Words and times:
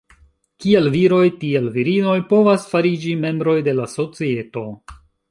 Kiel 0.63 0.87
viroj 0.93 1.19
tiel 1.41 1.67
virinoj 1.75 2.15
povas 2.31 2.65
fariĝi 2.71 3.13
membroj 3.25 3.55
de 3.67 3.75
la 3.81 3.85
societo. 3.93 4.65